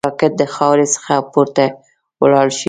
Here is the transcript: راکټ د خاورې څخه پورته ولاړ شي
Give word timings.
راکټ 0.07 0.31
د 0.41 0.43
خاورې 0.55 0.85
څخه 0.95 1.13
پورته 1.31 1.65
ولاړ 2.21 2.47
شي 2.57 2.59